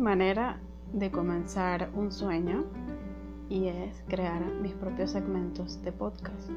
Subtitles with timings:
[0.00, 0.58] manera
[0.94, 2.64] de comenzar un sueño
[3.50, 6.50] y es crear mis propios segmentos de podcast.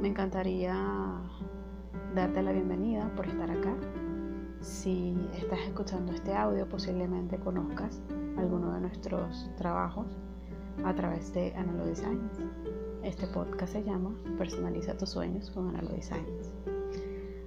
[0.00, 0.74] Me encantaría
[2.14, 3.72] darte la bienvenida por estar acá.
[4.60, 8.02] Si estás escuchando este audio, posiblemente conozcas
[8.36, 10.08] alguno de nuestros trabajos
[10.84, 12.40] a través de Analo Designs.
[13.04, 16.52] Este podcast se llama Personaliza tus sueños con Analo Designs.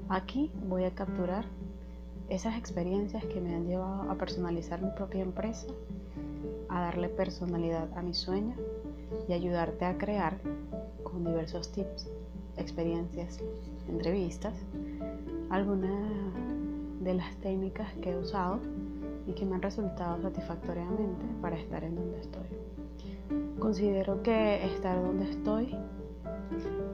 [0.07, 1.45] Aquí voy a capturar
[2.29, 5.67] esas experiencias que me han llevado a personalizar mi propia empresa,
[6.69, 8.55] a darle personalidad a mi sueño
[9.27, 10.39] y ayudarte a crear
[11.03, 12.09] con diversos tips,
[12.57, 13.39] experiencias,
[13.87, 14.53] entrevistas,
[15.49, 16.09] algunas
[17.01, 18.59] de las técnicas que he usado
[19.27, 22.47] y que me han resultado satisfactoriamente para estar en donde estoy.
[23.59, 25.75] Considero que estar donde estoy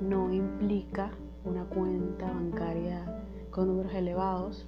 [0.02, 1.12] no implica
[1.46, 4.68] una cuenta bancaria con números elevados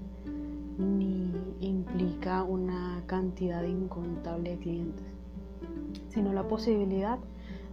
[0.82, 5.06] ni implica una cantidad incontable de clientes,
[6.10, 7.20] sino la posibilidad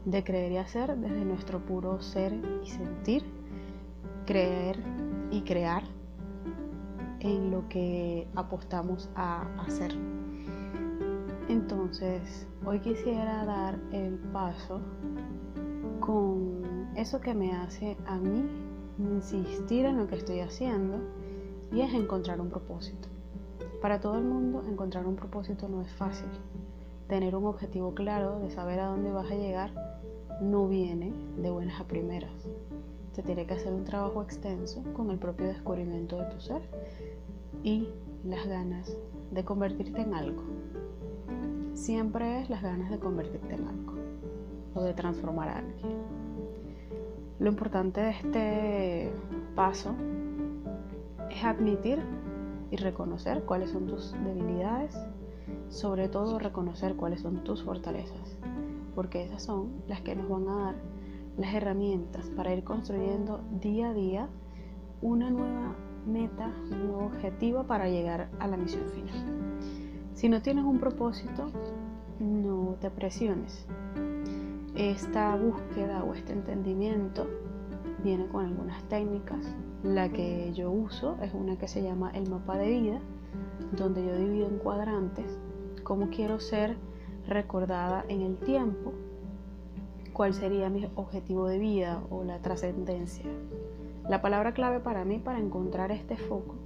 [0.04, 3.24] de creer y hacer desde nuestro puro ser y sentir,
[4.26, 4.78] creer
[5.30, 5.82] y crear
[7.20, 9.92] en lo que apostamos a hacer.
[11.48, 14.80] Entonces, hoy quisiera dar el paso
[16.00, 18.44] con eso que me hace a mí
[18.98, 20.98] insistir en lo que estoy haciendo
[21.72, 23.08] y es encontrar un propósito.
[23.80, 26.28] Para todo el mundo encontrar un propósito no es fácil.
[27.06, 29.72] Tener un objetivo claro de saber a dónde vas a llegar
[30.40, 32.48] no viene de buenas a primeras.
[33.12, 36.62] Se tiene que hacer un trabajo extenso con el propio descubrimiento de tu ser
[37.62, 37.88] y
[38.24, 38.96] las ganas
[39.30, 40.42] de convertirte en algo.
[41.74, 43.94] Siempre es las ganas de convertirte en algo
[44.74, 45.98] o de transformar a alguien.
[47.38, 49.12] Lo importante de este
[49.54, 49.94] paso
[51.38, 52.00] es admitir
[52.70, 54.98] y reconocer cuáles son tus debilidades,
[55.68, 58.36] sobre todo reconocer cuáles son tus fortalezas,
[58.94, 60.74] porque esas son las que nos van a dar
[61.36, 64.28] las herramientas para ir construyendo día a día
[65.00, 69.24] una nueva meta, un nuevo objetivo para llegar a la misión final.
[70.14, 71.52] Si no tienes un propósito,
[72.18, 73.64] no te presiones.
[74.74, 77.28] Esta búsqueda o este entendimiento
[78.02, 79.54] viene con algunas técnicas.
[79.84, 83.00] La que yo uso es una que se llama el mapa de vida,
[83.76, 85.38] donde yo divido en cuadrantes
[85.84, 86.76] cómo quiero ser
[87.28, 88.92] recordada en el tiempo,
[90.12, 93.26] cuál sería mi objetivo de vida o la trascendencia.
[94.08, 96.56] La palabra clave para mí para encontrar este foco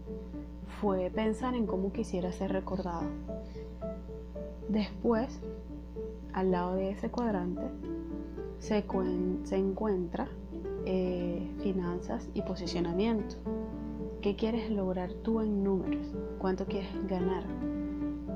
[0.80, 3.10] fue pensar en cómo quisiera ser recordada.
[4.70, 5.38] Después,
[6.32, 7.62] al lado de ese cuadrante,
[8.58, 8.84] se,
[9.44, 10.28] se encuentra
[10.86, 13.36] eh, finanzas y posicionamiento.
[14.20, 16.14] ¿Qué quieres lograr tú en números?
[16.38, 17.44] ¿Cuánto quieres ganar?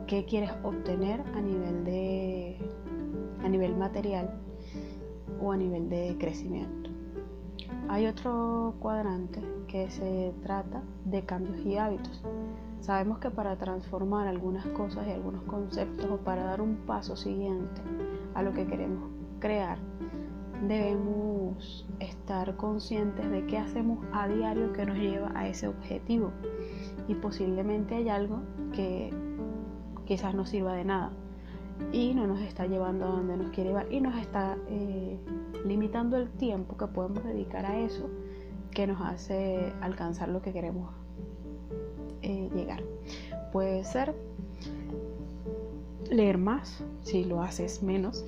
[0.07, 2.59] ¿Qué quieres obtener a nivel de
[3.43, 4.31] a nivel material
[5.41, 6.91] o a nivel de crecimiento?
[7.89, 12.21] Hay otro cuadrante que se trata de cambios y hábitos.
[12.81, 17.81] Sabemos que para transformar algunas cosas y algunos conceptos o para dar un paso siguiente
[18.35, 19.79] a lo que queremos crear,
[20.69, 26.33] debemos estar conscientes de qué hacemos a diario que nos lleva a ese objetivo.
[27.09, 28.41] Y posiblemente hay algo
[28.73, 29.11] que
[30.07, 31.13] quizás no sirva de nada
[31.93, 35.19] y no nos está llevando a donde nos quiere llevar y nos está eh,
[35.65, 38.09] limitando el tiempo que podemos dedicar a eso
[38.71, 40.93] que nos hace alcanzar lo que queremos
[42.23, 42.83] eh, llegar.
[43.53, 44.15] Puede ser
[46.11, 48.25] leer más, si lo haces menos,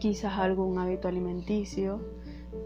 [0.00, 2.00] quizás algún hábito alimenticio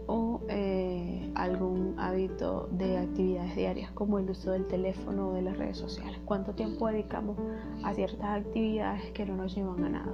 [0.07, 5.57] o eh, algún hábito de actividades diarias como el uso del teléfono o de las
[5.57, 6.19] redes sociales.
[6.25, 7.37] ¿Cuánto tiempo dedicamos
[7.83, 10.13] a ciertas actividades que no nos llevan a nada?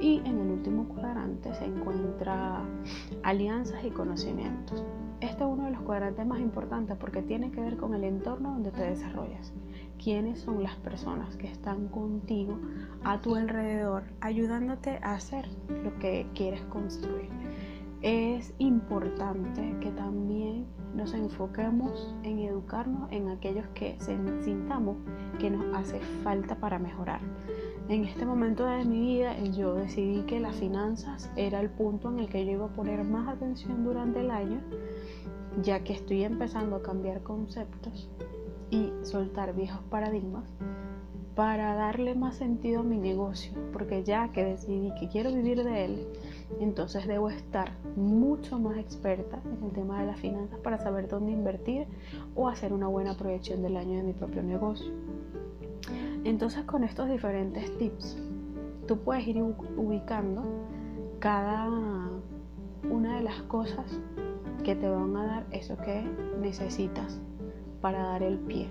[0.00, 2.62] Y en el último cuadrante se encuentra
[3.22, 4.84] alianzas y conocimientos.
[5.20, 8.50] Este es uno de los cuadrantes más importantes porque tiene que ver con el entorno
[8.50, 9.52] donde te desarrollas
[10.02, 12.58] quiénes son las personas que están contigo
[13.04, 17.28] a tu alrededor, ayudándote a hacer lo que quieres construir.
[18.02, 20.66] Es importante que también
[20.96, 24.96] nos enfoquemos en educarnos en aquellos que sintamos
[25.38, 27.20] que nos hace falta para mejorar.
[27.88, 32.18] En este momento de mi vida yo decidí que las finanzas era el punto en
[32.18, 34.60] el que yo iba a poner más atención durante el año,
[35.62, 38.10] ya que estoy empezando a cambiar conceptos
[38.72, 40.44] y soltar viejos paradigmas
[41.34, 45.84] para darle más sentido a mi negocio, porque ya que decidí que quiero vivir de
[45.84, 46.06] él,
[46.58, 51.32] entonces debo estar mucho más experta en el tema de las finanzas para saber dónde
[51.32, 51.86] invertir
[52.34, 54.90] o hacer una buena proyección del año de mi propio negocio.
[56.24, 58.16] Entonces con estos diferentes tips,
[58.86, 60.42] tú puedes ir ubicando
[61.18, 61.68] cada
[62.90, 64.00] una de las cosas
[64.64, 66.02] que te van a dar eso que
[66.40, 67.20] necesitas
[67.82, 68.70] para dar el pie.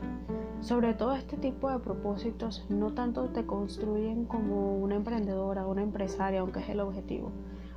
[0.61, 6.39] Sobre todo este tipo de propósitos no tanto te construyen como una emprendedora, una empresaria,
[6.39, 7.31] aunque es el objetivo,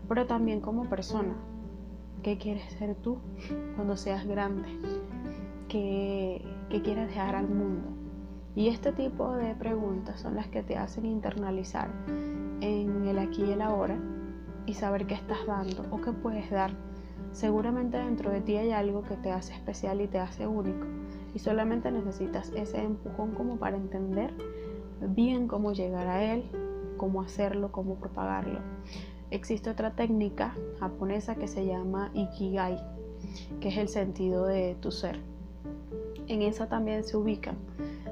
[0.08, 1.34] pero también como persona.
[2.22, 3.18] ¿Qué quieres ser tú
[3.74, 4.68] cuando seas grande?
[5.68, 6.42] ¿Qué,
[6.82, 7.88] quieres dejar al mundo?
[8.54, 11.90] Y este tipo de preguntas son las que te hacen internalizar
[12.60, 13.98] en el aquí y el ahora
[14.66, 16.70] y saber qué estás dando o qué puedes dar.
[17.32, 20.86] Seguramente dentro de ti hay algo que te hace especial y te hace único
[21.34, 24.32] y solamente necesitas ese empujón como para entender
[25.00, 26.44] bien cómo llegar a él,
[26.96, 28.60] cómo hacerlo, cómo propagarlo.
[29.30, 32.78] Existe otra técnica japonesa que se llama Ikigai,
[33.60, 35.18] que es el sentido de tu ser.
[36.28, 37.56] En esa también se ubican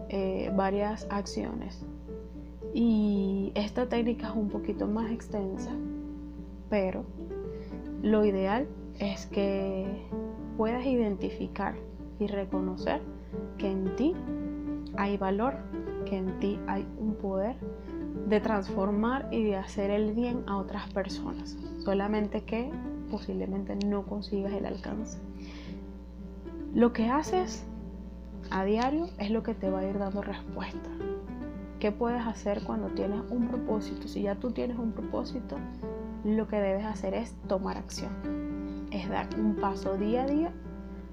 [0.09, 1.87] eh, varias acciones.
[2.75, 5.71] Y esta técnica es un poquito más extensa,
[6.69, 7.05] pero
[8.03, 8.67] lo ideal
[8.99, 9.87] es que
[10.57, 11.77] puedas identificar
[12.19, 13.01] y reconocer
[13.59, 14.15] que en ti
[14.97, 15.55] hay valor,
[16.07, 17.57] que en ti hay un poder
[18.29, 22.71] de transformar y de hacer el bien a otras personas, solamente que
[23.11, 25.19] posiblemente no consigas el alcance.
[26.75, 27.65] Lo que haces
[28.51, 30.89] a diario es lo que te va a ir dando respuesta.
[31.79, 34.07] ¿Qué puedes hacer cuando tienes un propósito?
[34.09, 35.57] Si ya tú tienes un propósito,
[36.25, 38.13] lo que debes hacer es tomar acción.
[38.93, 40.53] Es dar un paso día a día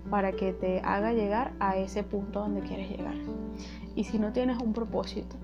[0.10, 3.16] para que te haga llegar a ese punto donde quieres llegar.
[3.96, 5.36] Y si no tienes un propósito,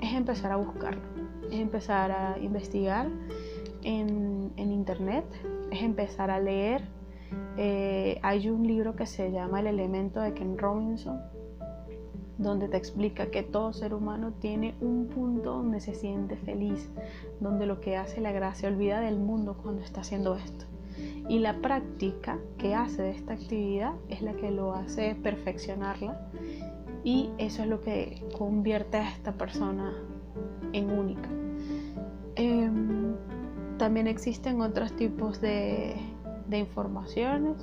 [0.00, 1.02] es empezar a buscarlo,
[1.50, 3.08] es empezar a investigar
[3.82, 5.24] en, internet,
[5.70, 6.82] es empezar a leer.
[7.56, 11.20] Eh, hay un libro que se llama El elemento de Ken Robinson,
[12.38, 16.90] donde te explica que todo ser humano tiene un punto donde se siente feliz,
[17.40, 20.66] donde lo que hace la gracia olvida del mundo cuando está haciendo esto.
[21.28, 26.30] Y la práctica que hace de esta actividad es la que lo hace perfeccionarla
[27.04, 29.92] y eso es lo que convierte a esta persona
[30.72, 31.28] en única.
[32.36, 33.14] Em,
[33.78, 35.96] también existen otros tipos de,
[36.50, 37.56] informaciones.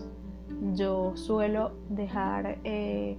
[0.76, 3.18] Yo suelo dejar eh,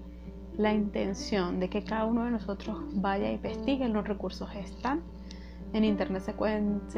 [0.56, 5.00] la intención de que cada uno de nosotros vaya a investigue, los recursos están
[5.74, 6.30] en internet se,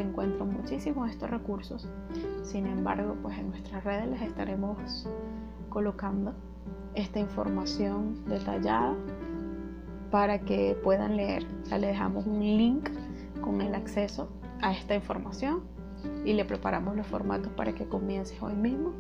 [0.02, 1.88] encuentran muchísimos estos recursos.
[2.43, 5.08] Sin embargo, pues en nuestras redes les estaremos
[5.70, 6.34] colocando
[6.94, 8.94] esta información detallada
[10.11, 11.46] para que puedan leer.
[11.64, 12.90] Ya le dejamos un link
[13.40, 14.28] con el acceso
[14.61, 15.62] a esta información
[16.26, 18.93] y le preparamos los formatos para que comiences hoy mismo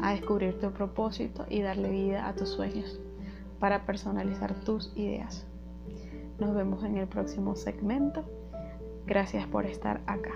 [0.00, 2.98] a descubrir tu propósito y darle vida a tus sueños
[3.58, 5.46] para personalizar tus ideas.
[6.38, 8.24] Nos vemos en el próximo segmento.
[9.06, 10.34] Gracias por estar acá.